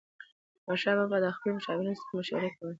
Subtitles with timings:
[0.63, 2.69] احمدشاه بابا به د خپلو مشاورینو سره مشورې کولي.